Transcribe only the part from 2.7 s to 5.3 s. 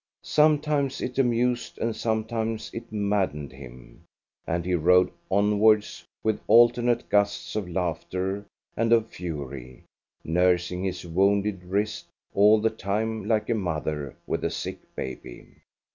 it maddened him, and he rode